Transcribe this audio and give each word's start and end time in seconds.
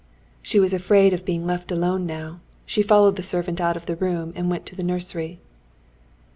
She 0.41 0.59
was 0.59 0.73
afraid 0.73 1.13
of 1.13 1.25
being 1.25 1.45
left 1.45 1.71
alone 1.71 2.07
now; 2.07 2.39
she 2.65 2.81
followed 2.81 3.17
the 3.17 3.21
servant 3.21 3.61
out 3.61 3.77
of 3.77 3.85
the 3.85 3.95
room, 3.95 4.33
and 4.35 4.49
went 4.49 4.65
to 4.65 4.75
the 4.75 4.81
nursery. 4.81 5.39